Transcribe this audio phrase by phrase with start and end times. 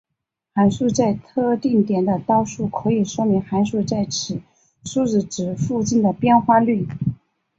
[0.55, 4.41] 函数在特定点的导数可以说明函数在此
[4.83, 6.87] 输入值附近的变化率。